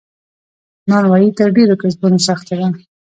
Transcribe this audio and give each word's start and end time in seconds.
نانوایې 0.89 1.29
تر 1.37 1.49
ډیرو 1.55 1.75
کسبونو 1.81 2.17
سخته 2.27 2.53
ده. 2.59 2.67